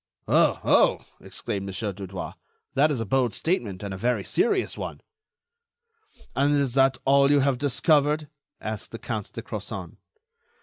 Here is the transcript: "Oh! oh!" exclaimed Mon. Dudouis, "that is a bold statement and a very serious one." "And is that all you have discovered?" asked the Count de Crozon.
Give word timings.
"Oh! 0.27 0.59
oh!" 0.63 1.05
exclaimed 1.23 1.67
Mon. 1.67 1.93
Dudouis, 1.93 2.33
"that 2.73 2.89
is 2.89 2.99
a 2.99 3.05
bold 3.05 3.35
statement 3.35 3.83
and 3.83 3.93
a 3.93 3.97
very 3.97 4.23
serious 4.23 4.75
one." 4.75 5.01
"And 6.35 6.55
is 6.55 6.73
that 6.73 6.97
all 7.05 7.29
you 7.29 7.41
have 7.41 7.59
discovered?" 7.59 8.27
asked 8.59 8.89
the 8.89 8.97
Count 8.97 9.31
de 9.31 9.43
Crozon. 9.43 9.97